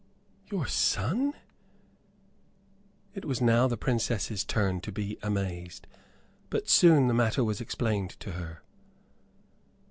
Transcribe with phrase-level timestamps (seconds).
[0.49, 1.35] "Your son?"
[3.13, 5.85] It was now the Princess's turn to be amazed.
[6.49, 8.63] But soon the matter was explained to her.